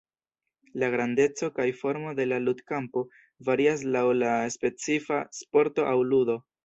La 0.83 0.87
grandeco 0.93 1.49
kaj 1.59 1.67
formo 1.81 2.13
de 2.19 2.25
la 2.29 2.39
ludkampo 2.45 3.03
varias 3.51 3.87
laŭ 3.97 4.05
la 4.25 4.33
specifa 4.57 5.21
sporto 5.43 5.87
aŭ 5.93 5.97
ludo. 6.13 6.41